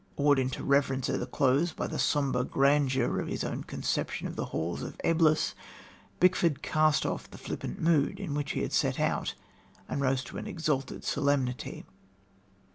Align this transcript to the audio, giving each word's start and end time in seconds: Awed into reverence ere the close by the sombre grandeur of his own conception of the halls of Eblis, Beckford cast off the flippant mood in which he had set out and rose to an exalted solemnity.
Awed 0.17 0.39
into 0.39 0.63
reverence 0.63 1.09
ere 1.11 1.19
the 1.19 1.27
close 1.27 1.73
by 1.73 1.85
the 1.85 1.99
sombre 1.99 2.43
grandeur 2.43 3.19
of 3.19 3.27
his 3.27 3.43
own 3.43 3.63
conception 3.63 4.25
of 4.25 4.35
the 4.35 4.45
halls 4.45 4.81
of 4.81 4.97
Eblis, 5.03 5.53
Beckford 6.19 6.63
cast 6.63 7.05
off 7.05 7.29
the 7.29 7.37
flippant 7.37 7.79
mood 7.79 8.19
in 8.19 8.33
which 8.33 8.53
he 8.53 8.61
had 8.63 8.73
set 8.73 8.99
out 8.99 9.35
and 9.87 10.01
rose 10.01 10.23
to 10.23 10.39
an 10.39 10.47
exalted 10.47 11.03
solemnity. 11.03 11.85